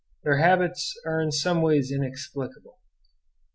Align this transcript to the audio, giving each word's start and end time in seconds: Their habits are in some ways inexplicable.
Their 0.23 0.37
habits 0.39 0.99
are 1.05 1.21
in 1.21 1.31
some 1.31 1.61
ways 1.61 1.91
inexplicable. 1.91 2.79